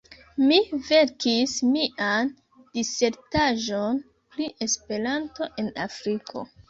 Mi 0.43 0.55
verkis 0.85 1.51
mian 1.75 2.31
disertaĵon 2.79 4.01
pri 4.33 4.49
Esperanto 4.67 5.51
en 5.65 5.71
Afriko. 5.85 6.49